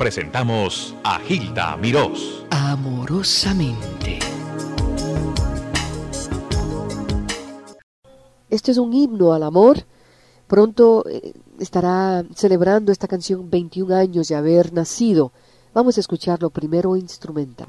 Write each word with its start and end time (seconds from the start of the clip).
presentamos 0.00 0.94
a 1.04 1.18
Gilda 1.18 1.76
Mirós. 1.76 2.46
Amorosamente. 2.48 4.18
Este 8.48 8.70
es 8.70 8.78
un 8.78 8.94
himno 8.94 9.34
al 9.34 9.42
amor. 9.42 9.84
Pronto 10.46 11.04
eh, 11.06 11.34
estará 11.58 12.24
celebrando 12.34 12.92
esta 12.92 13.08
canción 13.08 13.50
21 13.50 13.94
años 13.94 14.28
de 14.28 14.36
haber 14.36 14.72
nacido. 14.72 15.32
Vamos 15.74 15.98
a 15.98 16.00
escucharlo 16.00 16.48
primero 16.48 16.96
instrumental. 16.96 17.66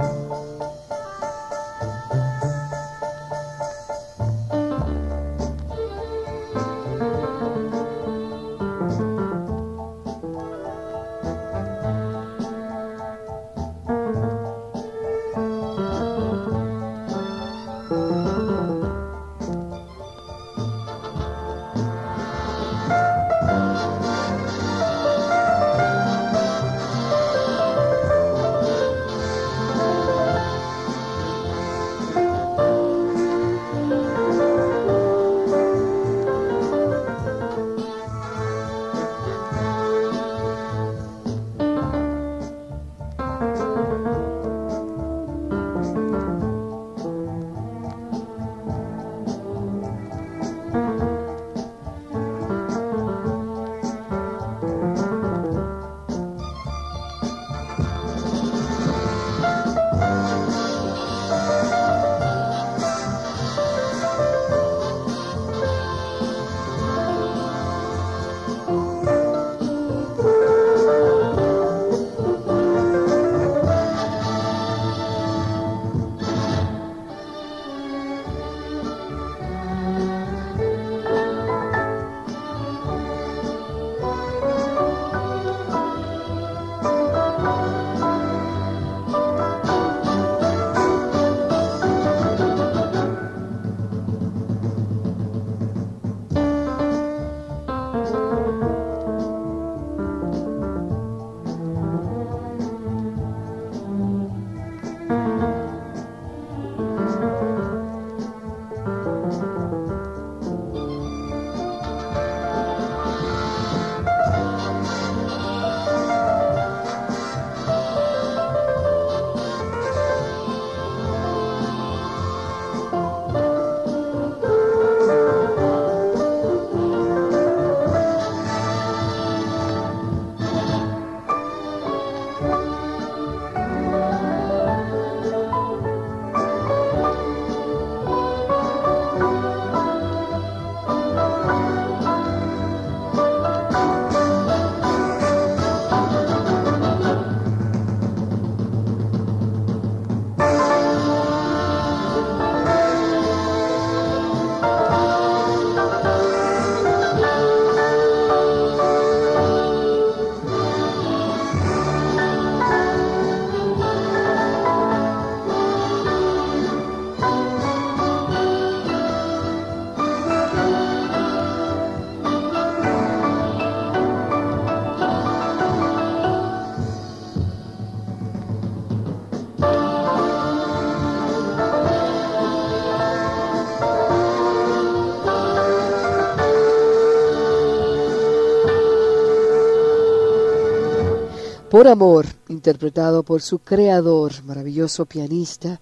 Por 191.71 191.87
Amor, 191.87 192.25
interpretado 192.49 193.23
por 193.23 193.41
su 193.41 193.59
creador, 193.59 194.33
maravilloso 194.43 195.05
pianista, 195.05 195.79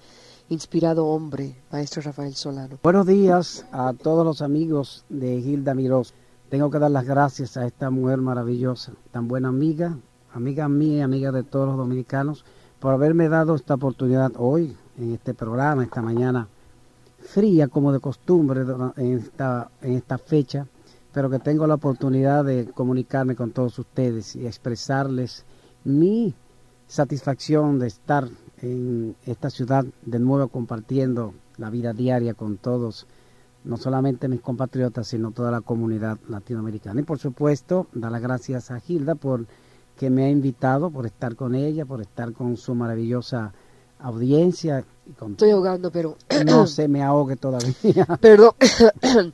inspirado 0.47 1.07
hombre, 1.07 1.55
maestro 1.71 2.03
Rafael 2.03 2.35
Solano. 2.35 2.77
Buenos 2.83 3.07
días 3.07 3.65
a 3.71 3.93
todos 3.93 4.23
los 4.23 4.43
amigos 4.43 5.03
de 5.09 5.41
Gilda 5.41 5.73
Mirós. 5.73 6.13
Tengo 6.49 6.69
que 6.69 6.77
dar 6.77 6.91
las 6.91 7.05
gracias 7.05 7.57
a 7.57 7.65
esta 7.65 7.89
mujer 7.89 8.19
maravillosa, 8.19 8.91
tan 9.11 9.27
buena 9.27 9.47
amiga, 9.47 9.97
amiga 10.31 10.69
mía 10.69 10.97
y 10.97 11.01
amiga 11.01 11.31
de 11.31 11.41
todos 11.41 11.69
los 11.69 11.77
dominicanos, 11.77 12.45
por 12.79 12.93
haberme 12.93 13.27
dado 13.27 13.55
esta 13.55 13.73
oportunidad 13.73 14.33
hoy, 14.37 14.77
en 14.99 15.13
este 15.15 15.33
programa, 15.33 15.83
esta 15.83 16.03
mañana 16.03 16.47
fría 17.17 17.67
como 17.67 17.91
de 17.91 17.99
costumbre 17.99 18.61
en 18.97 19.17
esta, 19.17 19.71
en 19.81 19.93
esta 19.93 20.19
fecha, 20.19 20.67
pero 21.11 21.31
que 21.31 21.39
tengo 21.39 21.65
la 21.65 21.73
oportunidad 21.73 22.45
de 22.45 22.69
comunicarme 22.75 23.35
con 23.35 23.49
todos 23.49 23.79
ustedes 23.79 24.35
y 24.35 24.45
expresarles 24.45 25.45
mi 25.89 26.33
satisfacción 26.87 27.79
de 27.79 27.87
estar 27.87 28.27
en 28.61 29.15
esta 29.25 29.49
ciudad 29.49 29.85
de 30.05 30.19
nuevo 30.19 30.47
compartiendo 30.47 31.33
la 31.57 31.69
vida 31.69 31.93
diaria 31.93 32.33
con 32.33 32.57
todos, 32.57 33.05
no 33.63 33.77
solamente 33.77 34.27
mis 34.27 34.41
compatriotas, 34.41 35.07
sino 35.07 35.31
toda 35.31 35.51
la 35.51 35.61
comunidad 35.61 36.17
latinoamericana. 36.27 37.01
Y 37.01 37.03
por 37.03 37.19
supuesto, 37.19 37.87
dar 37.93 38.11
las 38.11 38.21
gracias 38.21 38.71
a 38.71 38.79
Gilda 38.79 39.15
por 39.15 39.45
que 39.97 40.09
me 40.09 40.23
ha 40.23 40.29
invitado, 40.29 40.89
por 40.89 41.05
estar 41.05 41.35
con 41.35 41.55
ella, 41.55 41.85
por 41.85 42.01
estar 42.01 42.31
con 42.31 42.55
su 42.55 42.73
maravillosa 42.73 43.53
audiencia. 43.99 44.85
Y 45.05 45.11
con 45.11 45.31
Estoy 45.31 45.51
ahogando, 45.51 45.91
pero... 45.91 46.15
No 46.45 46.67
se 46.67 46.87
me 46.87 47.03
ahogue 47.03 47.35
todavía. 47.35 48.05
Perdón, 48.21 48.53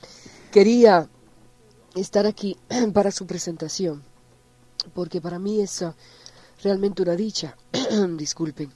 quería 0.52 1.08
estar 1.94 2.26
aquí 2.26 2.58
para 2.94 3.12
su 3.12 3.28
presentación, 3.28 4.02
porque 4.94 5.22
para 5.22 5.38
mí 5.38 5.62
es 5.62 5.86
realmente 6.66 7.04
una 7.04 7.16
dicha, 7.16 7.56
disculpen, 8.18 8.72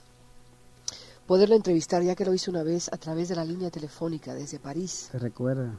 poderla 1.26 1.56
entrevistar 1.56 2.04
ya 2.04 2.14
que 2.14 2.24
lo 2.24 2.32
hice 2.32 2.48
una 2.48 2.62
vez 2.62 2.88
a 2.92 2.96
través 2.96 3.28
de 3.28 3.34
la 3.34 3.44
línea 3.44 3.68
telefónica 3.68 4.32
desde 4.32 4.60
París. 4.60 5.08
¿Se 5.10 5.18
recuerda? 5.18 5.76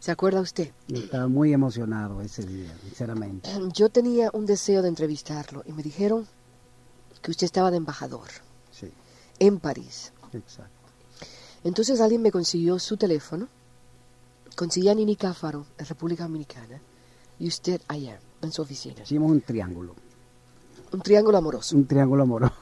¿Se 0.00 0.10
acuerda 0.10 0.40
usted? 0.40 0.72
estaba 0.88 1.28
muy 1.28 1.52
emocionado 1.52 2.20
ese 2.22 2.44
día, 2.44 2.76
sinceramente. 2.82 3.48
Yo 3.72 3.88
tenía 3.88 4.30
un 4.32 4.46
deseo 4.46 4.82
de 4.82 4.88
entrevistarlo 4.88 5.62
y 5.64 5.72
me 5.72 5.84
dijeron 5.84 6.26
que 7.22 7.30
usted 7.30 7.44
estaba 7.44 7.70
de 7.70 7.76
embajador. 7.76 8.28
Sí. 8.72 8.90
En 9.38 9.60
París. 9.60 10.12
Exacto. 10.32 10.72
Entonces 11.62 12.00
alguien 12.00 12.20
me 12.20 12.32
consiguió 12.32 12.80
su 12.80 12.96
teléfono, 12.96 13.46
conseguí 14.56 14.88
a 14.88 14.94
Nini 14.94 15.14
Cáfaro 15.14 15.66
en 15.78 15.86
República 15.86 16.24
Dominicana 16.24 16.80
y 17.38 17.46
usted 17.46 17.80
allá, 17.86 18.18
en 18.42 18.50
su 18.50 18.62
oficina. 18.62 19.02
Hicimos 19.04 19.30
un 19.30 19.40
triángulo 19.40 20.07
Un 20.92 21.00
triángulo 21.00 21.38
amoroso. 21.38 21.76
Un 21.76 21.86
triángulo 21.86 22.22
amoroso. 22.22 22.54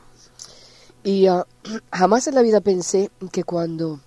Y 1.05 1.27
ah, 1.27 1.47
jamás 1.93 2.27
en 2.27 2.35
la 2.35 2.43
vida 2.43 2.61
pensé 2.61 3.11
que 3.33 3.45
cuando 3.45 4.01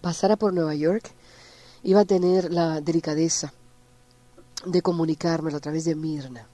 pasara 0.00 0.36
por 0.36 0.52
Nueva 0.52 0.74
York 0.74 1.12
iba 1.82 2.00
a 2.00 2.04
tener 2.04 2.52
la 2.52 2.80
delicadeza 2.80 3.52
de 4.66 4.82
comunicármelo 4.82 5.56
a 5.56 5.60
través 5.60 5.84
de 5.84 5.94
Mirna, 5.94 6.46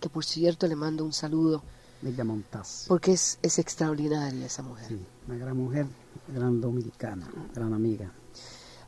que 0.00 0.08
por 0.08 0.24
cierto 0.24 0.66
le 0.66 0.74
mando 0.74 1.04
un 1.04 1.12
saludo 1.12 1.62
Ella 2.02 2.24
Montaz. 2.24 2.86
porque 2.88 3.12
es, 3.12 3.38
es 3.42 3.58
extraordinaria 3.58 4.46
esa 4.46 4.62
mujer. 4.62 4.88
Sí, 4.88 4.98
una 5.28 5.36
gran 5.38 5.56
mujer, 5.56 5.86
gran 6.28 6.60
dominicana, 6.60 7.28
gran 7.54 7.72
amiga. 7.72 8.10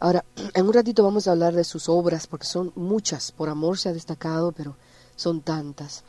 Ahora, 0.01 0.25
en 0.55 0.67
un 0.67 0.73
ratito 0.73 1.05
vamos 1.05 1.29
a 1.29 1.33
hablar 1.33 1.55
de 1.55 1.65
sus 1.65 1.89
obras, 1.89 2.27
porque 2.27 2.47
son 2.47 2.73
muchas. 2.75 3.33
Por 3.33 3.49
amor 3.49 3.79
se 3.79 3.89
ha 3.89 3.93
destacado, 3.93 4.53
pero 4.53 4.77
son 5.15 5.43
tantas. 5.43 6.05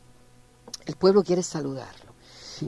El 0.89 0.95
pueblo 0.95 1.21
quiere 1.21 1.43
saludarlo. 1.43 2.15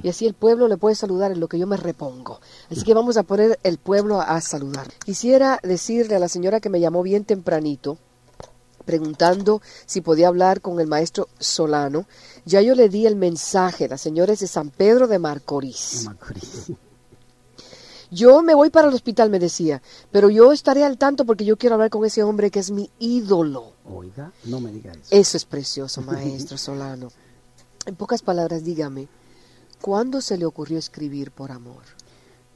Y 0.04 0.08
así 0.08 0.28
el 0.28 0.36
pueblo 0.36 0.68
le 0.68 0.78
puede 0.78 0.94
saludar 0.94 1.32
en 1.32 1.40
lo 1.40 1.48
que 1.48 1.58
yo 1.58 1.66
me 1.66 1.76
repongo. 1.76 2.40
Así 2.70 2.84
que 2.84 2.94
vamos 2.94 3.18
a 3.18 3.24
poner 3.24 3.60
el 3.64 3.80
pueblo 3.80 4.22
a, 4.22 4.40
saludar. 4.42 4.88
Quisiera 5.04 5.60
decirle 5.64 6.16
a 6.16 6.20
la 6.20 6.30
señora 6.30 6.60
que 6.60 6.70
me 6.70 6.80
llamó 6.80 7.02
bien 7.02 7.26
tempranito, 7.26 7.98
preguntando 8.86 9.64
si 9.88 10.02
podía 10.02 10.28
hablar 10.28 10.62
con 10.62 10.80
el 10.80 10.86
maestro 10.86 11.30
Solano. 11.40 12.06
Ya 12.46 12.62
yo 12.62 12.76
le 12.76 12.90
di 12.90 13.08
el 13.08 13.16
mensaje, 13.16 13.88
la 13.88 13.98
señora 13.98 14.34
es 14.34 14.42
de 14.42 14.48
San 14.48 14.70
Pedro 14.70 15.08
de 15.08 15.18
Marcorís. 15.18 16.04
Macorís. 16.06 16.74
Yo 18.12 18.44
me 18.44 18.54
voy 18.54 18.70
para 18.70 18.88
el 18.88 18.94
hospital, 18.94 19.32
me 19.32 19.40
decía, 19.40 19.82
pero 20.12 20.30
yo 20.30 20.52
estaré 20.52 20.84
al 20.84 21.00
tanto 21.00 21.26
porque 21.26 21.44
yo 21.44 21.58
quiero 21.58 21.74
hablar 21.74 21.90
con 21.90 22.06
ese 22.06 22.22
hombre 22.22 22.52
que 22.52 22.60
es 22.60 22.70
mi 22.70 22.92
ídolo. 23.00 23.74
Oiga, 23.84 24.32
no 24.44 24.60
me 24.60 24.72
diga 24.72 24.92
eso. 24.92 25.02
Eso 25.10 25.38
es 25.38 25.46
precioso, 25.46 26.04
maestro 26.04 26.56
Solano. 26.60 27.10
En 27.88 27.96
pocas 27.96 28.22
palabras, 28.22 28.64
dígame, 28.64 29.08
¿cuándo 29.82 30.22
se 30.22 30.38
le 30.38 30.46
ocurrió 30.46 30.78
escribir 30.78 31.32
por 31.32 31.52
amor? 31.52 31.82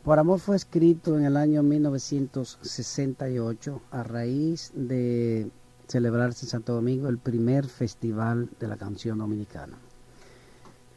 Por 0.04 0.20
Amor 0.20 0.40
fue 0.40 0.56
escrito 0.56 1.18
en 1.18 1.26
el 1.26 1.36
año 1.36 1.64
1968 1.64 3.82
a 3.90 4.04
raíz 4.04 4.72
de 4.76 5.50
celebrarse 5.88 6.46
en 6.46 6.52
Santo 6.52 6.74
Domingo 6.74 7.10
el 7.10 7.18
primer 7.18 7.66
festival 7.66 8.52
de 8.60 8.68
la 8.68 8.78
canción 8.78 9.18
dominicana. 9.18 9.80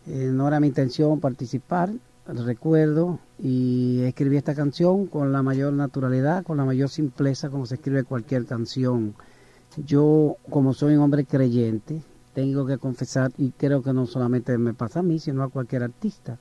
Eh, 0.07 0.29
no 0.31 0.47
era 0.47 0.61
mi 0.61 0.67
intención 0.67 1.21
participar, 1.21 1.91
recuerdo, 2.27 3.21
y 3.39 4.03
escribí 4.03 4.37
esta 4.37 4.55
canción 4.55 5.07
con 5.07 5.33
la 5.33 5.43
mayor 5.43 5.73
naturalidad, 5.73 6.45
con 6.45 6.59
la 6.59 6.67
mayor 6.67 6.91
simpleza, 6.91 7.49
como 7.49 7.65
se 7.65 7.77
escribe 7.77 8.05
cualquier 8.05 8.45
canción. 8.45 9.15
Yo, 9.87 10.37
como 10.51 10.75
soy 10.75 10.97
un 10.97 11.01
hombre 11.01 11.25
creyente, 11.25 12.03
tengo 12.35 12.67
que 12.67 12.79
confesar, 12.79 13.33
y 13.39 13.51
creo 13.51 13.83
que 13.83 13.93
no 13.93 14.07
solamente 14.07 14.57
me 14.59 14.75
pasa 14.75 15.01
a 15.01 15.03
mí, 15.03 15.19
sino 15.19 15.43
a 15.43 15.49
cualquier 15.49 15.83
artista, 15.83 16.39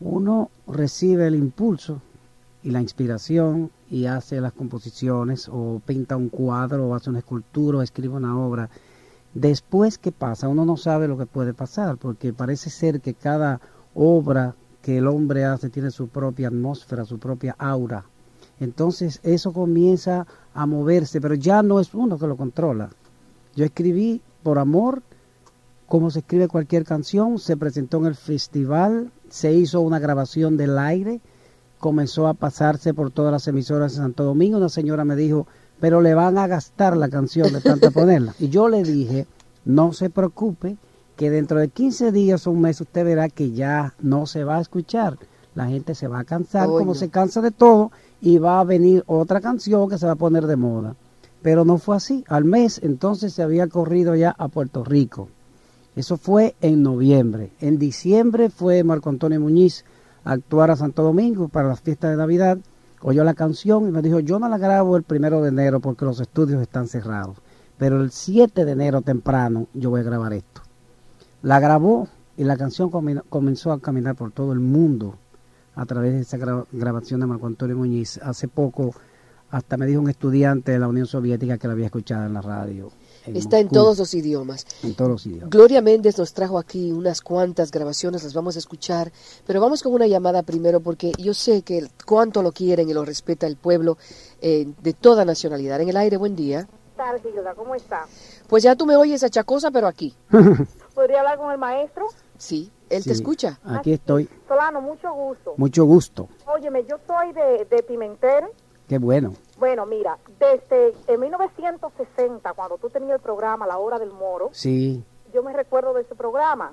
uno 0.00 0.50
recibe 0.66 1.26
el 1.26 1.34
impulso 1.34 2.00
y 2.62 2.70
la 2.70 2.80
inspiración 2.80 3.70
y 3.90 4.06
hace 4.06 4.40
las 4.40 4.52
composiciones 4.52 5.48
o 5.50 5.80
pinta 5.84 6.16
un 6.16 6.28
cuadro 6.28 6.88
o 6.88 6.94
hace 6.94 7.10
una 7.10 7.20
escultura 7.20 7.78
o 7.78 7.82
escribe 7.82 8.14
una 8.14 8.38
obra. 8.38 8.70
Después, 9.34 9.98
¿qué 9.98 10.12
pasa? 10.12 10.48
Uno 10.48 10.64
no 10.64 10.76
sabe 10.76 11.06
lo 11.06 11.16
que 11.16 11.26
puede 11.26 11.54
pasar 11.54 11.96
porque 11.96 12.32
parece 12.32 12.70
ser 12.70 13.00
que 13.00 13.14
cada 13.14 13.60
obra 13.94 14.54
que 14.82 14.98
el 14.98 15.06
hombre 15.06 15.44
hace 15.44 15.68
tiene 15.68 15.90
su 15.90 16.08
propia 16.08 16.48
atmósfera, 16.48 17.04
su 17.04 17.18
propia 17.18 17.54
aura. 17.58 18.04
Entonces 18.58 19.20
eso 19.22 19.52
comienza 19.52 20.26
a 20.54 20.66
moverse, 20.66 21.20
pero 21.20 21.34
ya 21.34 21.62
no 21.62 21.80
es 21.80 21.94
uno 21.94 22.18
que 22.18 22.26
lo 22.26 22.36
controla. 22.36 22.90
Yo 23.56 23.64
escribí 23.64 24.22
por 24.42 24.58
amor, 24.58 25.02
como 25.86 26.10
se 26.10 26.20
escribe 26.20 26.48
cualquier 26.48 26.84
canción, 26.84 27.38
se 27.38 27.56
presentó 27.56 27.98
en 27.98 28.06
el 28.06 28.14
festival, 28.14 29.10
se 29.28 29.52
hizo 29.52 29.80
una 29.80 29.98
grabación 29.98 30.56
del 30.56 30.78
aire, 30.78 31.20
comenzó 31.78 32.28
a 32.28 32.34
pasarse 32.34 32.94
por 32.94 33.10
todas 33.10 33.32
las 33.32 33.48
emisoras 33.48 33.92
de 33.92 33.98
Santo 33.98 34.24
Domingo. 34.24 34.58
Una 34.58 34.68
señora 34.68 35.04
me 35.04 35.16
dijo, 35.16 35.46
pero 35.80 36.00
le 36.00 36.14
van 36.14 36.38
a 36.38 36.46
gastar 36.46 36.96
la 36.96 37.08
canción 37.08 37.52
de 37.52 37.60
tanto 37.60 37.90
ponerla. 37.92 38.34
Y 38.38 38.50
yo 38.50 38.68
le 38.68 38.82
dije, 38.82 39.26
no 39.64 39.92
se 39.92 40.10
preocupe, 40.10 40.76
que 41.20 41.28
dentro 41.28 41.58
de 41.58 41.68
15 41.68 42.12
días 42.12 42.46
o 42.46 42.50
un 42.50 42.62
mes 42.62 42.80
usted 42.80 43.04
verá 43.04 43.28
que 43.28 43.50
ya 43.50 43.92
no 44.00 44.24
se 44.24 44.42
va 44.42 44.56
a 44.56 44.62
escuchar. 44.62 45.18
La 45.54 45.66
gente 45.66 45.94
se 45.94 46.08
va 46.08 46.20
a 46.20 46.24
cansar, 46.24 46.66
como 46.66 46.94
se 46.94 47.10
cansa 47.10 47.42
de 47.42 47.50
todo, 47.50 47.92
y 48.22 48.38
va 48.38 48.60
a 48.60 48.64
venir 48.64 49.04
otra 49.06 49.42
canción 49.42 49.90
que 49.90 49.98
se 49.98 50.06
va 50.06 50.12
a 50.12 50.16
poner 50.16 50.46
de 50.46 50.56
moda. 50.56 50.96
Pero 51.42 51.64
no 51.64 51.78
fue 51.78 51.96
así. 51.96 52.24
Al 52.28 52.44
mes 52.44 52.80
entonces 52.82 53.32
se 53.32 53.42
había 53.42 53.66
corrido 53.66 54.14
ya 54.14 54.34
a 54.38 54.48
Puerto 54.48 54.84
Rico. 54.84 55.28
Eso 55.96 56.16
fue 56.16 56.54
en 56.60 56.82
noviembre. 56.82 57.52
En 57.60 57.78
diciembre 57.78 58.50
fue 58.50 58.84
Marco 58.84 59.08
Antonio 59.10 59.40
Muñiz 59.40 59.84
a 60.24 60.32
actuar 60.32 60.70
a 60.70 60.76
Santo 60.76 61.02
Domingo 61.02 61.48
para 61.48 61.68
las 61.68 61.80
fiestas 61.80 62.10
de 62.10 62.16
Navidad. 62.16 62.58
Oyó 63.02 63.24
la 63.24 63.34
canción 63.34 63.88
y 63.88 63.90
me 63.90 64.02
dijo, 64.02 64.20
yo 64.20 64.38
no 64.38 64.48
la 64.48 64.58
grabo 64.58 64.96
el 64.96 65.02
primero 65.02 65.40
de 65.42 65.48
enero 65.48 65.80
porque 65.80 66.04
los 66.04 66.20
estudios 66.20 66.60
están 66.60 66.86
cerrados. 66.86 67.38
Pero 67.78 68.02
el 68.02 68.10
7 68.10 68.64
de 68.66 68.72
enero 68.72 69.00
temprano 69.00 69.66
yo 69.72 69.88
voy 69.90 70.00
a 70.00 70.04
grabar 70.04 70.34
esto. 70.34 70.60
La 71.42 71.58
grabó 71.60 72.08
y 72.36 72.44
la 72.44 72.58
canción 72.58 72.90
comenzó 73.30 73.72
a 73.72 73.80
caminar 73.80 74.14
por 74.16 74.30
todo 74.32 74.52
el 74.52 74.60
mundo 74.60 75.16
a 75.74 75.86
través 75.86 76.12
de 76.12 76.20
esa 76.20 76.36
gra- 76.36 76.66
grabación 76.72 77.20
de 77.20 77.26
Marco 77.26 77.46
Antonio 77.46 77.76
Muñiz. 77.76 78.18
Hace 78.22 78.48
poco 78.48 78.94
hasta 79.50 79.76
me 79.76 79.86
dijo 79.86 80.00
un 80.00 80.08
estudiante 80.10 80.72
de 80.72 80.78
la 80.78 80.88
Unión 80.88 81.06
Soviética 81.06 81.58
que 81.58 81.66
la 81.66 81.72
había 81.74 81.86
escuchado 81.86 82.26
en 82.26 82.34
la 82.34 82.40
radio. 82.40 82.90
Está 83.26 83.58
en 83.58 83.68
todos 83.68 83.98
los 83.98 84.14
idiomas. 84.14 84.66
en 84.82 84.94
todos 84.94 85.10
los 85.10 85.26
idiomas. 85.26 85.50
Gloria 85.50 85.82
Méndez 85.82 86.16
nos 86.18 86.32
trajo 86.32 86.58
aquí 86.58 86.90
unas 86.90 87.20
cuantas 87.20 87.70
grabaciones, 87.70 88.22
las 88.24 88.32
vamos 88.34 88.56
a 88.56 88.58
escuchar, 88.58 89.12
pero 89.46 89.60
vamos 89.60 89.82
con 89.82 89.92
una 89.92 90.06
llamada 90.06 90.42
primero 90.42 90.80
porque 90.80 91.12
yo 91.18 91.34
sé 91.34 91.62
que 91.62 91.78
el- 91.78 91.90
cuánto 92.06 92.42
lo 92.42 92.52
quieren 92.52 92.88
y 92.88 92.94
lo 92.94 93.04
respeta 93.04 93.46
el 93.46 93.56
pueblo 93.56 93.98
eh, 94.40 94.72
de 94.82 94.92
toda 94.94 95.24
nacionalidad. 95.24 95.80
En 95.80 95.90
el 95.90 95.96
aire, 95.98 96.16
buen 96.16 96.34
día. 96.34 96.66
¿Cómo 97.56 97.74
está? 97.74 98.06
Pues 98.46 98.62
ya 98.62 98.76
tú 98.76 98.84
me 98.86 98.94
oyes 98.96 99.22
achacosa, 99.22 99.70
pero 99.70 99.86
aquí. 99.86 100.14
¿Podría 100.94 101.20
hablar 101.20 101.38
con 101.38 101.50
el 101.50 101.58
maestro? 101.58 102.06
Sí, 102.36 102.70
él 102.90 103.04
te 103.04 103.12
escucha. 103.12 103.58
Aquí 103.64 103.92
estoy. 103.92 104.28
Solano, 104.48 104.80
mucho 104.80 105.12
gusto. 105.12 105.54
Mucho 105.56 105.84
gusto. 105.84 106.28
Óyeme, 106.46 106.84
yo 106.88 106.96
soy 107.06 107.32
de, 107.32 107.64
de 107.74 107.82
Pimentel. 107.82 108.44
Qué 108.90 108.98
bueno. 108.98 109.34
Bueno, 109.56 109.86
mira, 109.86 110.18
desde 110.40 110.92
en 111.06 111.20
1960, 111.20 112.52
cuando 112.54 112.76
tú 112.76 112.90
tenías 112.90 113.12
el 113.14 113.20
programa 113.20 113.64
La 113.64 113.78
Hora 113.78 114.00
del 114.00 114.10
Moro, 114.10 114.48
Sí, 114.50 115.04
yo 115.32 115.44
me 115.44 115.52
recuerdo 115.52 115.94
de 115.94 116.02
ese 116.02 116.16
programa, 116.16 116.72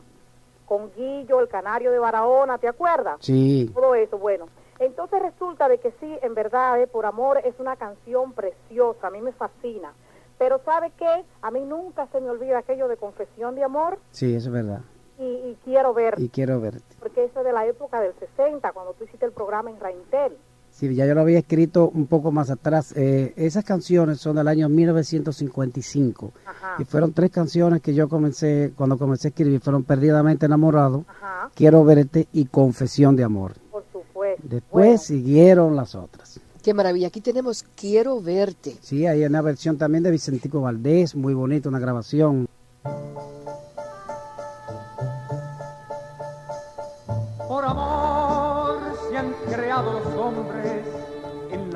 con 0.66 0.92
Guillo, 0.96 1.40
el 1.42 1.48
canario 1.48 1.92
de 1.92 2.00
Barahona, 2.00 2.58
¿te 2.58 2.68
acuerdas? 2.68 3.18
sí. 3.20 3.70
Todo 3.72 3.94
eso, 3.94 4.18
bueno. 4.18 4.48
Entonces 4.80 5.22
resulta 5.22 5.70
de 5.70 5.78
que 5.78 5.92
sí, 6.00 6.18
en 6.24 6.34
verdad, 6.34 6.82
eh, 6.82 6.88
Por 6.88 7.06
Amor 7.06 7.38
es 7.46 7.54
una 7.60 7.76
canción 7.76 8.34
preciosa, 8.34 9.06
a 9.06 9.12
mí 9.12 9.22
me 9.22 9.32
fascina. 9.32 9.94
Pero 10.40 10.60
¿sabe 10.66 10.92
qué? 10.98 11.24
A 11.44 11.52
mí 11.52 11.60
nunca 11.66 12.08
se 12.08 12.20
me 12.20 12.32
olvida 12.32 12.58
aquello 12.58 12.88
de 12.88 12.98
Confesión 12.98 13.54
de 13.54 13.64
Amor 13.64 14.00
Sí, 14.10 14.34
eso 14.34 14.48
es 14.50 14.54
verdad. 14.54 14.82
y, 15.20 15.24
y 15.24 15.58
quiero 15.64 15.94
ver, 15.94 16.16
Y 16.18 16.30
quiero 16.30 16.60
verte. 16.60 16.96
porque 17.00 17.26
eso 17.26 17.42
es 17.42 17.46
de 17.46 17.54
la 17.54 17.68
época 17.68 18.02
del 18.02 18.16
60, 18.16 18.72
cuando 18.72 18.94
tú 18.94 19.04
hiciste 19.04 19.28
el 19.28 19.34
programa 19.34 19.70
en 19.70 19.80
Raintel. 19.80 20.36
Sí, 20.78 20.94
ya 20.94 21.08
yo 21.08 21.16
lo 21.16 21.22
había 21.22 21.40
escrito 21.40 21.90
un 21.90 22.06
poco 22.06 22.32
más 22.32 22.52
atrás. 22.52 22.94
Eh, 22.96 23.34
esas 23.36 23.64
canciones 23.66 24.20
son 24.20 24.36
del 24.36 24.48
año 24.48 24.70
1955. 24.70 26.34
Ajá, 26.46 26.76
Y 26.78 26.86
fueron 26.86 27.14
tres 27.14 27.32
canciones 27.32 27.82
que 27.82 27.96
yo 27.96 28.08
comencé, 28.08 28.74
cuando 28.76 28.96
comencé 29.00 29.28
a 29.28 29.30
escribir, 29.30 29.60
fueron 29.60 29.84
Perdidamente 29.84 30.46
Enamorado, 30.46 31.04
ajá, 31.08 31.50
Quiero 31.56 31.84
Verte 31.84 32.28
y 32.32 32.46
Confesión 32.46 33.16
de 33.16 33.24
Amor. 33.24 33.54
por 33.72 33.86
supuesto. 33.92 34.44
Después 34.48 34.86
Bueno, 34.86 34.98
siguieron 35.00 35.76
las 35.76 35.96
otras. 35.96 36.40
Qué 36.62 36.76
maravilla. 36.76 37.08
Aquí 37.08 37.22
tenemos 37.22 37.64
Quiero 37.76 38.22
verte. 38.22 38.76
Sí, 38.82 39.08
hay 39.08 39.24
una 39.24 39.42
versión 39.42 39.80
también 39.80 40.04
de 40.04 40.12
Vicentico 40.12 40.62
Valdés, 40.62 41.16
muy 41.16 41.34
bonita, 41.34 41.70
una 41.70 41.80
grabación. 41.80 42.48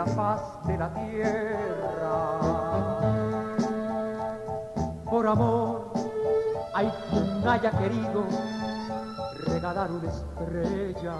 La 0.05 0.13
faz 0.15 0.41
de 0.65 0.77
la 0.77 0.89
tierra. 0.93 2.39
Por 5.09 5.27
amor 5.27 5.93
hay 6.73 6.91
quien 7.09 7.47
haya 7.47 7.71
querido 7.71 8.23
regalar 9.45 9.91
una 9.91 10.09
estrella. 10.09 11.15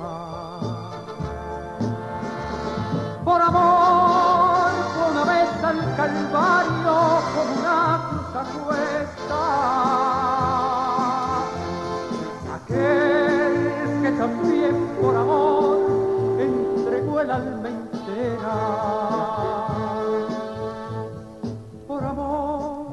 Por 3.24 3.42
amor 3.42 4.72
una 5.12 5.24
vez 5.32 5.64
al 5.64 5.80
Calvario 5.96 6.96
con 7.36 7.48
una 7.60 7.78
cruz 8.10 8.36
a 8.36 8.44
cuesta. 8.66 10.11
Por 21.88 22.04
amor 22.04 22.86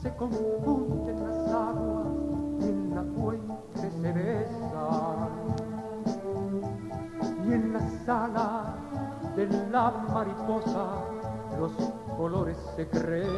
se 0.00 0.14
confunden 0.16 1.16
las 1.22 1.52
aguas 1.52 2.06
en 2.60 2.94
la 2.94 3.02
fuente 3.20 3.80
se 3.80 3.88
besan. 4.12 5.28
Y 7.46 7.52
en 7.52 7.72
la 7.72 7.80
sala 8.06 8.74
de 9.34 9.46
la 9.70 9.90
mariposa 10.12 10.86
los 11.58 11.72
colores 12.16 12.56
se 12.76 12.88
crean. 12.88 13.28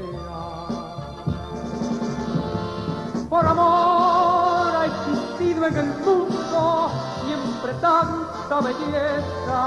Por 3.28 3.46
amor 3.46 4.76
ha 4.76 4.86
existido 4.86 5.66
en 5.66 5.76
el 5.76 5.86
mundo 6.04 6.90
siempre 7.24 7.72
tanta 7.80 8.60
belleza. 8.60 9.60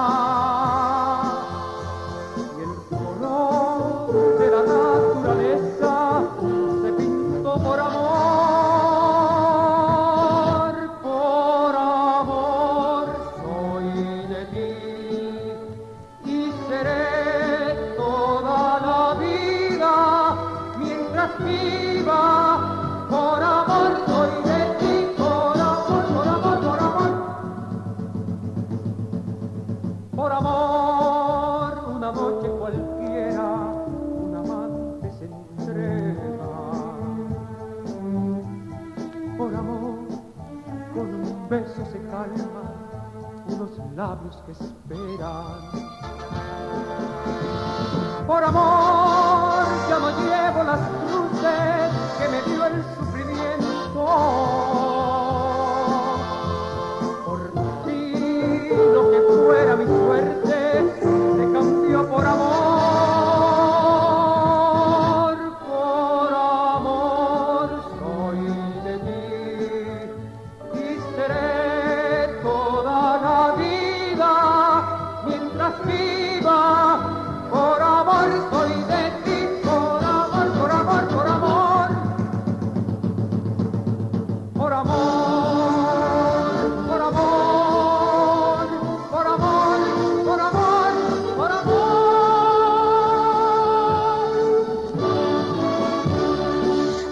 Labios 43.96 44.36
que 44.46 44.52
esperan. 44.52 45.62
Por 48.28 48.44
amor, 48.44 49.66
ya 49.90 50.00
no 50.00 50.10
llevo 50.20 50.64
las 50.64 51.03
que 52.20 52.28
me 52.30 52.42
dio 52.44 52.63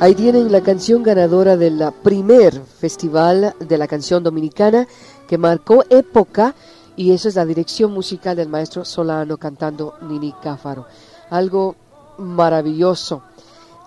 Ahí 0.01 0.15
tienen 0.15 0.51
la 0.51 0.61
canción 0.61 1.03
ganadora 1.03 1.57
del 1.57 1.79
primer 2.01 2.59
festival 2.59 3.53
de 3.59 3.77
la 3.77 3.87
canción 3.87 4.23
dominicana 4.23 4.87
que 5.27 5.37
marcó 5.37 5.83
época 5.91 6.55
y 6.95 7.11
eso 7.11 7.29
es 7.29 7.35
la 7.35 7.45
dirección 7.45 7.91
musical 7.91 8.35
del 8.35 8.49
maestro 8.49 8.83
Solano 8.83 9.37
cantando 9.37 9.93
Nini 10.01 10.33
Cáfaro. 10.41 10.87
Algo 11.29 11.75
maravilloso. 12.17 13.21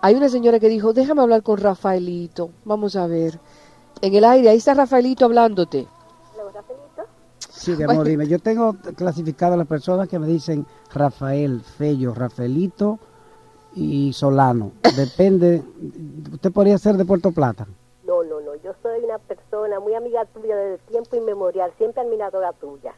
Hay 0.03 0.15
una 0.15 0.29
señora 0.29 0.61
que 0.61 0.69
dijo, 0.69 0.93
déjame 0.93 1.21
hablar 1.21 1.43
con 1.43 1.59
Rafaelito, 1.59 2.51
vamos 2.65 2.95
a 2.95 3.09
ver. 3.09 3.41
En 4.01 4.15
el 4.15 4.25
aire, 4.25 4.51
ahí 4.51 4.59
está 4.59 4.73
Rafaelito 4.73 5.25
hablándote. 5.25 5.89
Sí, 7.51 7.73
mi 7.73 7.83
amor, 7.83 8.07
dime. 8.07 8.29
Yo 8.29 8.39
tengo 8.39 8.77
clasificado 8.95 9.55
a 9.55 9.57
las 9.57 9.67
personas 9.67 10.09
que 10.09 10.21
me 10.21 10.29
dicen 10.29 10.65
Rafael, 10.93 11.61
Fello, 11.61 12.15
Rafaelito 12.15 13.01
y 13.75 14.13
Solano. 14.13 14.73
Depende. 14.97 15.63
¿Usted 16.33 16.53
podría 16.53 16.79
ser 16.79 16.97
de 16.97 17.05
Puerto 17.05 17.33
Plata? 17.33 17.67
No, 18.07 18.23
no, 18.23 18.41
no. 18.41 18.55
Yo 18.63 18.73
soy 18.83 19.03
una 19.05 19.19
persona 19.19 19.81
muy 19.81 19.95
amiga 19.95 20.25
tuya 20.27 20.57
desde 20.57 20.79
tiempo 20.87 21.17
inmemorial, 21.17 21.73
siempre 21.79 22.03
admiradora 22.03 22.53
tuya. 22.53 22.93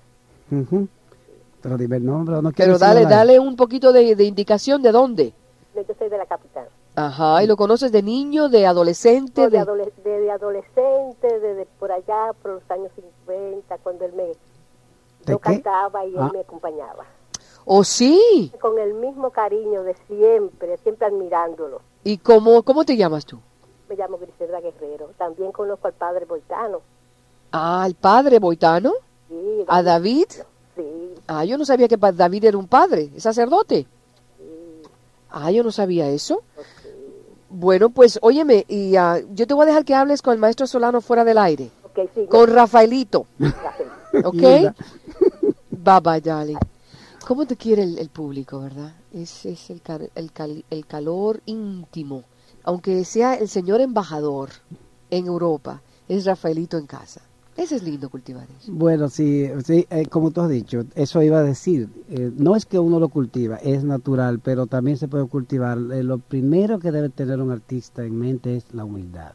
Pero 1.62 1.76
dime 1.78 1.96
el 1.96 2.04
nombre. 2.06 2.36
¿o 2.36 2.42
No 2.42 2.52
quiere 2.52 2.70
Pero 2.72 2.78
dale, 2.78 3.06
dale 3.06 3.38
un 3.40 3.56
poquito 3.56 3.92
de, 3.92 4.14
de 4.14 4.24
indicación 4.24 4.82
de 4.82 4.92
dónde. 4.92 5.32
No, 5.74 5.82
Yo 5.82 5.94
soy 5.98 6.08
de 6.08 6.18
la 6.18 6.26
capital. 6.26 6.68
Ajá, 6.94 7.42
y 7.42 7.46
lo 7.46 7.56
conoces 7.58 7.92
de 7.92 8.02
niño, 8.02 8.48
de 8.48 8.64
adolescente, 8.66 9.42
No, 9.42 9.50
de, 9.50 9.58
de... 9.58 9.64
adole- 9.64 9.92
de- 10.02 10.20
de 10.20 10.30
adolescente, 10.30 11.40
desde 11.40 11.66
por 11.78 11.92
allá, 11.92 12.32
por 12.42 12.52
los 12.52 12.70
años 12.70 12.90
50, 13.26 13.76
cuando 13.82 14.06
él 14.06 14.12
me 14.14 14.22
¿De 14.24 14.34
yo 15.26 15.38
qué? 15.38 15.60
cantaba 15.62 16.06
y 16.06 16.10
él 16.14 16.18
Ah. 16.18 16.30
me 16.32 16.40
acompañaba. 16.40 17.04
¿Oh, 17.68 17.82
sí? 17.82 18.52
Con 18.60 18.78
el 18.78 18.94
mismo 18.94 19.30
cariño 19.30 19.82
de 19.82 19.96
siempre, 20.06 20.76
siempre 20.78 21.08
admirándolo. 21.08 21.80
¿Y 22.04 22.18
cómo, 22.18 22.62
cómo 22.62 22.84
te 22.84 22.96
llamas 22.96 23.26
tú? 23.26 23.40
Me 23.88 23.96
llamo 23.96 24.18
Griselda 24.18 24.60
Guerrero. 24.60 25.10
También 25.18 25.50
conozco 25.50 25.88
al 25.88 25.92
padre 25.94 26.24
Boitano. 26.26 26.80
Ah, 27.50 27.84
el 27.86 27.96
padre 27.96 28.38
Boitano. 28.38 28.92
Sí, 29.28 29.64
¿A 29.66 29.82
David? 29.82 30.26
Sí, 30.76 31.14
Ah, 31.26 31.44
yo 31.44 31.58
no 31.58 31.64
sabía 31.64 31.88
que 31.88 31.96
David 31.96 32.44
era 32.44 32.56
un 32.56 32.68
padre, 32.68 33.10
es 33.16 33.24
sacerdote. 33.24 33.86
Ah, 35.28 35.50
yo 35.50 35.64
no 35.64 35.72
sabía 35.72 36.08
eso. 36.08 36.42
Bueno, 37.50 37.90
pues 37.90 38.18
óyeme, 38.22 38.64
y 38.68 38.94
ah, 38.94 39.18
yo 39.32 39.46
te 39.46 39.54
voy 39.54 39.64
a 39.64 39.66
dejar 39.66 39.84
que 39.84 39.94
hables 39.94 40.22
con 40.22 40.34
el 40.34 40.38
maestro 40.38 40.68
Solano 40.68 41.00
fuera 41.00 41.24
del 41.24 41.38
aire. 41.38 41.70
ok, 41.84 42.08
sí. 42.14 42.26
Con 42.26 42.48
Rafaelito, 42.48 43.26
Rafael. 43.40 44.24
¿ok? 44.24 44.74
Bye 45.70 46.00
bye, 46.00 46.20
darling. 46.20 46.58
¿Cómo 47.26 47.44
te 47.44 47.56
quiere 47.56 47.82
el, 47.82 48.08
público, 48.08 48.60
verdad? 48.60 48.94
Es, 49.12 49.46
el, 49.46 49.82
el, 50.14 50.64
el 50.70 50.86
calor 50.86 51.42
íntimo. 51.44 52.22
Aunque 52.62 53.04
sea 53.04 53.34
el 53.34 53.48
señor 53.48 53.80
embajador 53.80 54.50
en 55.10 55.26
Europa, 55.26 55.82
es 56.08 56.24
Rafaelito 56.24 56.78
en 56.78 56.86
casa. 56.86 57.22
Ese 57.56 57.76
es 57.76 57.82
lindo 57.82 58.10
cultivar 58.10 58.46
eso. 58.56 58.70
Bueno, 58.70 59.08
sí, 59.08 59.50
sí 59.64 59.88
eh, 59.90 60.06
como 60.06 60.30
tú 60.30 60.42
has 60.42 60.48
dicho, 60.48 60.84
eso 60.94 61.20
iba 61.20 61.40
a 61.40 61.42
decir. 61.42 61.88
eh, 62.10 62.30
no 62.36 62.54
es 62.54 62.64
que 62.64 62.78
uno 62.78 63.00
lo 63.00 63.08
cultiva, 63.08 63.56
es 63.56 63.82
natural, 63.82 64.38
pero 64.38 64.68
también 64.68 64.96
se 64.96 65.08
puede 65.08 65.26
cultivar. 65.26 65.78
Eh, 65.78 66.04
lo 66.04 66.18
primero 66.18 66.78
que 66.78 66.92
debe 66.92 67.08
tener 67.08 67.40
un 67.40 67.50
artista 67.50 68.04
en 68.04 68.16
mente 68.16 68.54
es 68.56 68.72
la 68.72 68.84
humildad. 68.84 69.32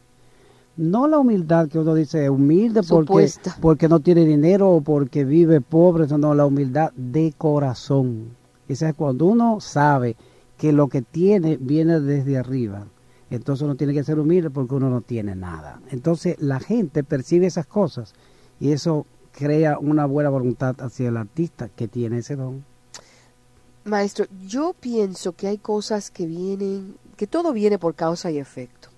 No 0.76 1.06
la 1.06 1.18
humildad 1.18 1.68
que 1.68 1.78
uno 1.78 1.94
dice 1.94 2.30
humilde 2.30 2.82
porque, 2.82 3.30
porque 3.60 3.88
no 3.88 4.00
tiene 4.00 4.24
dinero 4.24 4.70
o 4.70 4.80
porque 4.80 5.24
vive 5.24 5.60
pobre, 5.60 6.06
no, 6.06 6.34
la 6.34 6.46
humildad 6.46 6.92
de 6.94 7.34
corazón. 7.36 8.30
Esa 8.68 8.88
es 8.88 8.94
cuando 8.94 9.26
uno 9.26 9.60
sabe 9.60 10.16
que 10.56 10.72
lo 10.72 10.88
que 10.88 11.02
tiene 11.02 11.58
viene 11.58 12.00
desde 12.00 12.38
arriba. 12.38 12.86
Entonces 13.28 13.64
uno 13.64 13.74
tiene 13.74 13.92
que 13.92 14.04
ser 14.04 14.18
humilde 14.18 14.50
porque 14.50 14.74
uno 14.74 14.88
no 14.88 15.00
tiene 15.02 15.34
nada. 15.34 15.80
Entonces 15.90 16.36
la 16.38 16.60
gente 16.60 17.04
percibe 17.04 17.46
esas 17.46 17.66
cosas 17.66 18.14
y 18.60 18.72
eso 18.72 19.06
crea 19.32 19.78
una 19.78 20.06
buena 20.06 20.30
voluntad 20.30 20.76
hacia 20.80 21.08
el 21.08 21.16
artista 21.16 21.68
que 21.68 21.88
tiene 21.88 22.18
ese 22.18 22.36
don. 22.36 22.64
Maestro, 23.84 24.26
yo 24.46 24.74
pienso 24.78 25.32
que 25.32 25.48
hay 25.48 25.58
cosas 25.58 26.10
que 26.10 26.26
vienen, 26.26 26.94
que 27.16 27.26
todo 27.26 27.52
viene 27.52 27.78
por 27.78 27.94
causa 27.94 28.30
y 28.30 28.38
efecto. 28.38 28.91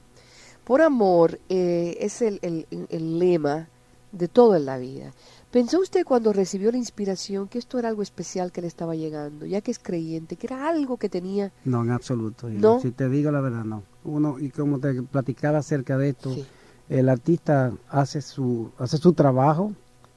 Por 0.64 0.80
amor 0.83 1.38
eh, 1.49 1.97
es 2.00 2.23
el, 2.23 2.38
el- 2.42 2.66
el 2.90 3.18
lema 3.18 3.68
de 4.12 4.28
todo 4.28 4.56
en 4.56 4.64
la 4.66 4.78
vida. 4.78 5.12
¿Pensó 5.50 5.78
usted 5.80 6.04
cuando 6.04 6.33
recibió 6.33 6.73
la 6.73 6.78
inspiración 6.78 7.47
que 7.49 7.59
esto 7.59 7.78
era 7.78 7.88
algo 7.88 8.02
especial 8.02 8.50
que 8.50 8.61
le 8.61 8.66
estaba 8.66 8.97
llegando, 8.97 9.47
ya 9.47 9.61
que 9.61 9.71
es 9.71 9.78
creyente, 9.78 10.37
que 10.37 10.47
era 10.49 10.68
algo 10.68 10.97
que 10.97 11.09
tenía... 11.09 11.52
No, 11.64 11.83
en 11.83 11.90
absoluto. 11.92 12.49
¿No? 12.49 12.80
Si 12.80 12.90
te 12.90 13.09
digo 13.09 13.30
la 13.30 13.40
verdad, 13.40 13.64
no. 13.64 13.85
Uno, 14.04 14.38
y 14.40 14.50
como 14.50 14.80
te 14.80 15.00
platicaba 15.02 15.59
acerca 15.59 15.97
de 15.97 16.09
esto, 16.11 16.35
Sí. 16.35 16.44
el 16.88 17.09
artista 17.09 17.73
hace 17.88 18.21
su, 18.21 18.71
hace 18.78 18.97
su 18.99 19.12
trabajo 19.12 19.73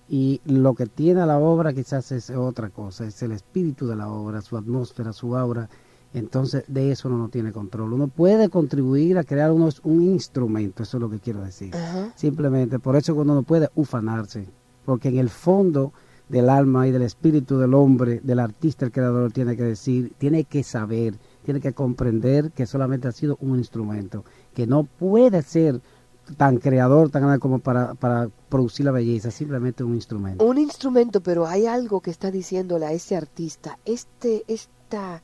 y 0.10 0.42
lo 0.46 0.74
que 0.74 0.88
tiene 0.88 1.22
a 1.22 1.25
la 1.27 1.38
obra 1.38 1.72
quizás 1.74 2.12
es 2.12 2.30
otra 2.32 2.70
cosa, 2.70 3.06
es 3.06 3.22
el 3.22 3.32
espíritu 3.34 3.86
de 3.88 3.96
la 3.96 4.10
obra, 4.10 4.42
su 4.42 4.58
atmósfera, 4.58 5.13
su 5.13 5.36
aura. 5.36 5.70
Entonces 6.14 6.64
de 6.68 6.92
eso 6.92 7.10
uno 7.10 7.18
no 7.18 7.30
tiene 7.30 7.52
control. 7.52 7.94
Uno 7.94 8.08
puede 8.08 8.50
contribuir 8.50 9.18
a 9.18 9.24
crear 9.24 9.52
unos, 9.52 9.82
un 9.84 10.02
instrumento, 10.02 10.84
eso 10.84 10.98
es 10.98 11.02
lo 11.02 11.10
que 11.10 11.20
quiero 11.20 11.42
decir. 11.42 11.74
Simplemente, 12.16 12.80
por 12.80 12.96
eso 12.96 13.14
uno 13.14 13.36
no 13.36 13.44
puede 13.44 13.70
ufanarse, 13.76 14.48
porque 14.86 15.10
en 15.10 15.18
el 15.18 15.30
fondo 15.30 15.94
del 16.30 16.50
alma 16.50 16.88
y 16.88 16.92
del 16.92 17.04
espíritu 17.04 17.58
del 17.58 17.74
hombre, 17.74 18.20
del 18.24 18.40
artista, 18.40 18.86
el 18.86 18.92
creador, 18.92 19.32
tiene 19.32 19.56
que 19.56 19.64
decir, 19.64 20.14
tiene 20.18 20.44
que 20.44 20.64
saber, 20.64 21.16
tiene 21.44 21.62
que 21.62 21.74
comprender 21.74 22.52
que 22.52 22.66
solamente 22.66 23.08
ha 23.08 23.12
sido 23.12 23.38
un 23.40 23.58
instrumento, 23.58 24.26
que 24.54 24.68
no 24.68 24.84
puede 24.84 25.42
ser 25.42 25.82
tan 26.36 26.58
creador, 26.58 27.10
tan 27.10 27.22
grande 27.22 27.40
como 27.40 27.60
para, 27.60 27.94
para 27.94 28.30
producir 28.50 28.86
la 28.86 28.92
belleza, 28.92 29.32
simplemente 29.32 29.84
un 29.84 29.96
instrumento. 29.96 30.44
Un 30.44 30.58
instrumento, 30.58 31.22
pero 31.22 31.48
hay 31.48 31.66
algo 31.66 32.02
que 32.02 32.12
está 32.12 32.32
diciéndole 32.32 32.86
a 32.86 32.92
ese 32.92 33.16
artista, 33.16 33.80
este, 33.86 34.44
esta, 34.48 35.22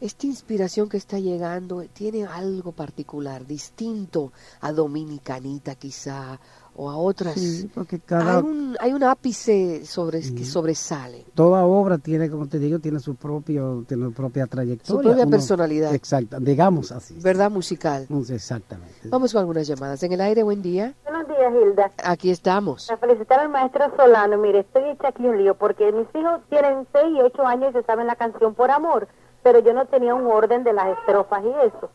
esta 0.00 0.26
inspiración 0.26 0.88
que 0.88 0.96
está 0.96 1.18
llegando 1.18 1.82
tiene 1.92 2.24
algo 2.26 2.72
particular, 2.72 3.46
distinto 3.46 4.32
a 4.60 4.72
Dominicanita 4.72 5.74
quizá, 5.74 6.38
o 6.78 6.90
a 6.90 6.96
otras. 6.98 7.34
Sí, 7.34 7.70
porque 7.74 7.98
cada, 8.00 8.36
Hay 8.38 8.42
un, 8.44 8.76
hay 8.80 8.92
un 8.92 9.02
ápice 9.02 9.86
sobre, 9.86 10.20
que 10.20 10.44
sobresale, 10.44 11.24
toda 11.34 11.64
obra 11.64 11.96
tiene, 11.96 12.28
como 12.28 12.46
te 12.48 12.58
digo, 12.58 12.78
tiene 12.78 13.00
su 13.00 13.14
propio, 13.14 13.84
tiene 13.88 14.04
su 14.06 14.12
propia 14.12 14.46
trayectoria. 14.46 14.84
su 14.86 15.00
propia 15.00 15.22
Uno- 15.22 15.30
personalidad, 15.30 15.94
Exacto, 15.94 16.38
digamos 16.40 16.92
así. 16.92 17.18
¿verdad? 17.22 17.50
Musical. 17.50 18.06
Exactamente. 18.28 19.08
Vamos 19.08 19.32
con 19.32 19.40
algunas 19.40 19.66
llamadas. 19.66 20.02
En 20.02 20.12
el 20.12 20.20
aire, 20.20 20.42
buen 20.42 20.60
día. 20.60 20.94
Buenos 21.04 21.26
días, 21.28 21.52
Hilda. 21.62 21.92
Aquí 22.04 22.30
estamos. 22.30 22.86
Para 22.88 22.98
felicitar 23.00 23.40
al 23.40 23.48
maestro 23.48 23.84
Solano, 23.96 24.36
mire, 24.36 24.60
estoy 24.60 24.90
hecha 24.90 25.08
aquí 25.08 25.24
un 25.24 25.38
lío 25.38 25.54
porque 25.56 25.90
mis 25.92 26.06
hijos 26.14 26.40
tienen 26.50 26.86
6 26.92 27.04
y 27.16 27.20
8 27.22 27.46
años 27.46 27.70
y 27.70 27.78
se 27.78 27.82
saben 27.84 28.06
la 28.06 28.16
canción 28.16 28.54
por 28.54 28.70
amor, 28.70 29.08
pero 29.46 29.60
yo 29.60 29.72
no 29.72 29.86
tenía 29.86 30.12
un 30.12 30.26
orden 30.26 30.64
de 30.64 30.72
las 30.72 30.88
estrofas 30.98 31.40
y 31.44 31.66
eso. 31.68 31.88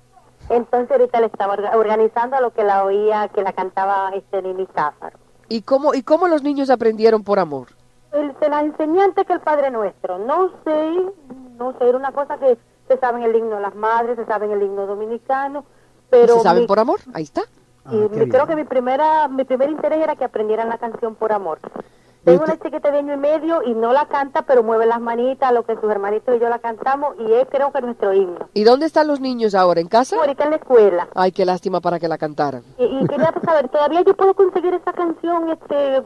Entonces 0.47 0.89
ahorita 0.89 1.19
le 1.19 1.25
estaba 1.25 1.57
orga- 1.57 1.75
organizando 1.75 2.37
a 2.37 2.39
lo 2.39 2.51
que 2.51 2.63
la 2.63 2.85
oía, 2.85 3.27
que 3.27 3.41
la 3.43 3.51
cantaba 3.51 4.09
este 4.15 4.41
Nini 4.41 4.65
Cáfaro. 4.67 5.17
¿Y 5.49 5.61
cómo, 5.63 5.93
¿Y 5.93 6.01
cómo 6.01 6.29
los 6.29 6.43
niños 6.43 6.69
aprendieron 6.69 7.25
por 7.25 7.39
amor? 7.39 7.67
El, 8.13 8.33
se 8.39 8.47
la 8.47 8.61
enseñó 8.61 9.01
antes 9.03 9.27
que 9.27 9.33
el 9.33 9.41
Padre 9.41 9.69
Nuestro. 9.69 10.17
No 10.17 10.49
sé, 10.63 10.91
no 11.57 11.73
sé, 11.77 11.89
era 11.89 11.97
una 11.97 12.13
cosa 12.13 12.37
que 12.37 12.57
se 12.87 12.97
saben 12.99 13.23
el 13.23 13.35
himno 13.35 13.57
de 13.57 13.61
las 13.63 13.75
madres, 13.75 14.15
se 14.15 14.25
saben 14.25 14.51
el 14.51 14.61
himno 14.63 14.85
dominicano, 14.85 15.65
pero 16.09 16.35
¿Se 16.37 16.43
saben 16.43 16.61
mi- 16.61 16.67
por 16.67 16.79
amor? 16.79 17.01
Ahí 17.13 17.23
está. 17.23 17.41
Ah, 17.83 17.89
y 17.93 17.97
mi- 17.97 18.07
bien. 18.07 18.29
creo 18.29 18.47
que 18.47 18.55
mi 18.55 18.63
primera 18.63 19.27
mi 19.27 19.43
primer 19.43 19.69
interés 19.69 19.99
era 20.01 20.15
que 20.15 20.23
aprendieran 20.23 20.69
la 20.69 20.77
canción 20.77 21.15
por 21.15 21.33
amor. 21.33 21.59
Tengo 22.23 22.43
una 22.43 22.57
chiquita 22.59 22.91
de 22.91 22.99
año 22.99 23.13
y 23.15 23.17
medio 23.17 23.63
y 23.63 23.73
no 23.73 23.91
la 23.93 24.05
canta, 24.07 24.43
pero 24.43 24.61
mueve 24.61 24.85
las 24.85 25.01
manitas, 25.01 25.51
lo 25.51 25.63
que 25.63 25.73
sus 25.75 25.89
hermanitos 25.89 26.35
y 26.35 26.39
yo 26.39 26.49
la 26.49 26.59
cantamos 26.59 27.15
y 27.19 27.33
es 27.33 27.47
creo 27.49 27.71
que 27.71 27.81
nuestro 27.81 28.13
himno. 28.13 28.47
¿Y 28.53 28.63
dónde 28.63 28.85
están 28.85 29.07
los 29.07 29.19
niños 29.19 29.55
ahora? 29.55 29.81
¿En 29.81 29.87
casa? 29.87 30.17
Ahorita 30.17 30.43
en 30.43 30.49
la 30.51 30.55
escuela. 30.57 31.07
Ay, 31.15 31.31
qué 31.31 31.45
lástima 31.45 31.81
para 31.81 31.99
que 31.99 32.07
la 32.07 32.19
cantaran. 32.19 32.63
Y, 32.77 32.83
y 32.83 33.07
quería 33.07 33.33
saber, 33.43 33.69
¿todavía 33.69 34.01
yo 34.05 34.15
puedo 34.15 34.35
conseguir 34.35 34.73
esa 34.75 34.93
canción 34.93 35.49
este 35.49 36.03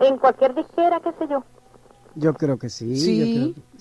en 0.00 0.18
cualquier 0.18 0.54
disquera, 0.54 0.98
qué 1.00 1.12
sé 1.18 1.28
yo? 1.30 1.44
Yo 2.16 2.34
creo 2.34 2.58
que 2.58 2.68
sí. 2.68 2.96
Sí. 2.96 3.18
yo 3.18 3.24
creo 3.24 3.54
que- 3.54 3.76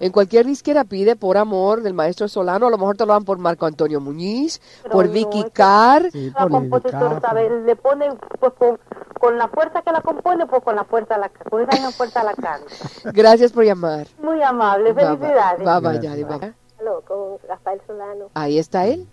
En 0.00 0.12
cualquier 0.12 0.46
disquera 0.46 0.84
pide 0.84 1.16
por 1.16 1.36
amor 1.36 1.82
del 1.82 1.92
maestro 1.94 2.28
Solano, 2.28 2.68
a 2.68 2.70
lo 2.70 2.78
mejor 2.78 2.96
te 2.96 3.04
lo 3.04 3.14
dan 3.14 3.24
por 3.24 3.38
Marco 3.38 3.66
Antonio 3.66 4.00
Muñiz, 4.00 4.60
Pero 4.84 4.92
por 4.92 5.06
no, 5.06 5.12
Vicky 5.12 5.44
Carr. 5.52 6.10
sí, 6.12 6.30
La 6.30 6.42
por 6.42 6.50
compositor, 6.52 7.20
¿sabes? 7.20 7.50
Le 7.64 7.74
pone 7.74 8.08
pues 8.38 8.52
con, 8.52 8.78
con 9.18 9.38
la 9.38 9.48
fuerza 9.48 9.82
que 9.82 9.92
la 9.92 10.00
compone, 10.00 10.46
pues 10.46 10.62
con 10.62 10.76
la 10.76 10.84
fuerza 10.84 11.18
la 11.18 11.28
con 11.28 11.62
esa 11.62 11.72
misma 11.72 11.90
fuerza 11.92 12.22
la 12.24 12.34
canta. 12.34 12.66
Gracias 13.12 13.52
por 13.52 13.64
llamar. 13.64 14.06
Muy 14.22 14.42
amable, 14.42 14.94
felicidades. 14.94 15.58
Bye, 15.64 15.80
Gracias. 15.80 16.02
Yari, 16.02 16.24
bye. 16.24 16.54
Aló, 16.80 17.02
con 17.06 17.38
Rafael 17.48 17.80
Solano. 17.86 18.26
Ahí 18.34 18.58
está 18.58 18.86
él. 18.86 19.06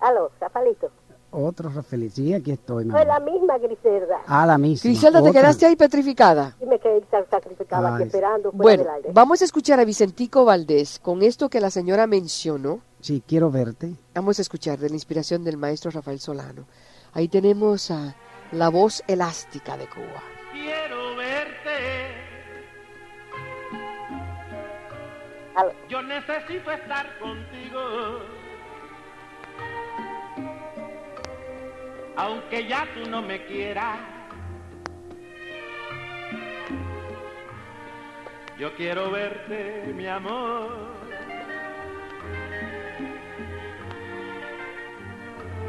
Aló, 0.00 0.30
Rafaelito. 0.40 0.90
Otro 1.30 1.68
Rafael. 1.68 2.10
Sí, 2.10 2.32
aquí 2.32 2.52
estoy. 2.52 2.84
mi 2.86 2.90
Fue 2.92 3.04
la 3.04 3.20
misma 3.20 3.58
Griselda. 3.58 4.18
Ah, 4.26 4.46
la 4.46 4.56
misma. 4.58 4.88
Griselda, 4.88 5.20
te 5.22 5.28
otra. 5.28 5.40
quedaste 5.42 5.66
ahí 5.66 5.76
petrificada. 5.76 6.56
Y 6.60 6.66
me 6.66 6.78
quedé 6.78 7.02
sa- 7.10 7.24
sacrificada 7.30 7.94
aquí 7.94 8.04
esperando 8.04 8.52
fuera 8.52 8.62
Bueno, 8.62 8.82
del 8.84 8.92
aire. 8.94 9.10
vamos 9.12 9.42
a 9.42 9.44
escuchar 9.44 9.78
a 9.80 9.84
Vicentico 9.84 10.44
Valdés 10.44 10.98
con 11.00 11.22
esto 11.22 11.48
que 11.50 11.60
la 11.60 11.70
señora 11.70 12.06
mencionó. 12.06 12.80
Sí, 13.00 13.22
quiero 13.26 13.50
verte. 13.50 13.92
Vamos 14.14 14.38
a 14.38 14.42
escuchar 14.42 14.78
de 14.78 14.88
la 14.88 14.94
inspiración 14.94 15.44
del 15.44 15.56
maestro 15.58 15.90
Rafael 15.90 16.20
Solano. 16.20 16.64
Ahí 17.12 17.28
tenemos 17.28 17.90
a 17.90 18.14
la 18.52 18.68
voz 18.68 19.02
elástica 19.06 19.76
de 19.76 19.86
Cuba. 19.86 20.22
Quiero 20.52 21.16
verte. 21.16 22.26
Yo 25.88 26.02
necesito 26.02 26.70
estar 26.70 27.18
contigo. 27.18 28.20
Aunque 32.16 32.66
ya 32.66 32.86
tú 32.94 33.08
no 33.08 33.22
me 33.22 33.44
quieras. 33.46 33.98
Yo 38.58 38.74
quiero 38.74 39.10
verte, 39.10 39.92
mi 39.94 40.06
amor. 40.06 40.96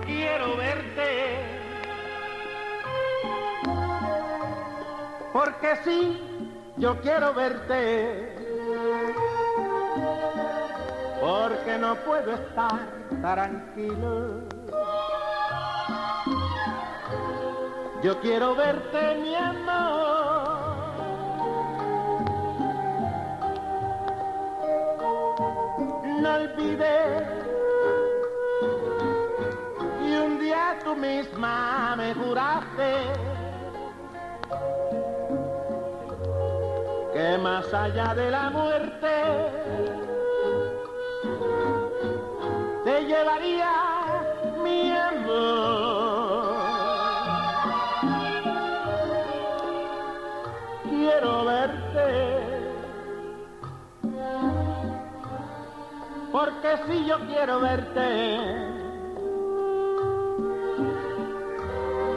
Quiero 0.05 0.55
verte. 0.55 1.66
Porque 5.37 5.75
sí, 5.83 6.19
yo 6.77 6.99
quiero 6.99 7.31
verte. 7.31 8.33
Porque 11.21 11.77
no 11.77 11.93
puedo 11.97 12.31
estar 12.33 12.79
tranquilo. 13.21 14.41
Yo 18.01 18.19
quiero 18.19 18.55
verte, 18.55 19.15
mi 19.21 19.35
amor. 19.35 20.47
No 26.19 26.33
olvides. 26.33 27.27
Y 30.03 30.15
un 30.15 30.39
día 30.39 30.79
tú 30.83 30.95
misma 30.95 31.95
me 31.95 32.15
juraste 32.15 33.36
más 37.37 37.71
allá 37.73 38.13
de 38.15 38.31
la 38.31 38.49
muerte 38.49 39.07
te 42.83 43.05
llevaría 43.05 43.71
mi 44.63 44.91
amor. 44.91 46.57
Quiero 50.83 51.45
verte, 51.45 52.39
porque 56.31 56.77
si 56.87 57.05
yo 57.05 57.19
quiero 57.27 57.59
verte, 57.59 58.37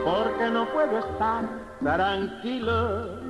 porque 0.03 0.49
no 0.49 0.65
puedo 0.67 0.99
estar 0.99 1.43
tranquilo. 1.83 3.20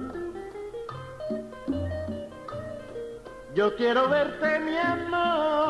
Yo 3.61 3.75
quiero 3.75 4.09
verte, 4.09 4.59
mi 4.61 4.75
amor. 4.75 5.60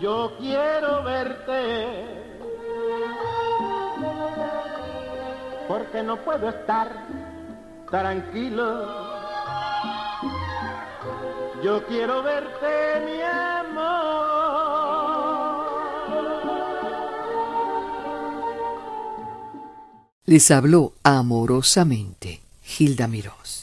Yo 0.00 0.32
quiero 0.38 1.02
verte. 1.04 2.04
Porque 5.68 6.02
no 6.02 6.16
puedo 6.24 6.48
estar 6.48 7.06
tranquilo. 7.90 9.10
Yo 11.62 11.84
quiero 11.86 12.22
verte, 12.22 13.02
mi 13.04 13.20
amor. 13.20 14.00
Les 20.24 20.50
habló 20.50 20.92
amorosamente 21.02 22.40
Gilda 22.62 23.06
Mirós. 23.08 23.59